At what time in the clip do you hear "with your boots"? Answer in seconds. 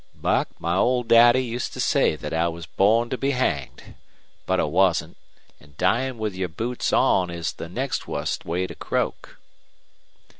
6.17-6.91